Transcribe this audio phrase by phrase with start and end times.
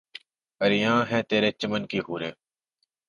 [0.61, 2.31] عریاں ہیں ترے چمن کی حوریں